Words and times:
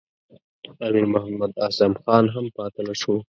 امیر 0.85 1.05
محمد 1.13 1.51
اعظم 1.65 1.93
خان 2.01 2.25
هم 2.33 2.45
پاته 2.55 2.81
نه 2.87 2.93
شو. 3.01 3.13